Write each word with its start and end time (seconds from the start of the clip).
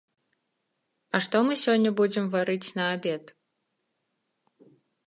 А 1.17 1.21
што 1.27 1.37
мы 1.49 1.53
сёння 1.65 1.91
будзем 2.01 2.25
варыць 2.37 2.69
на 2.81 2.89
абед? 2.95 3.23